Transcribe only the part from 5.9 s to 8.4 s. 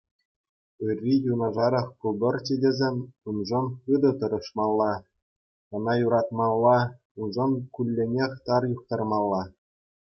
юратмалла, уншӑн кулленех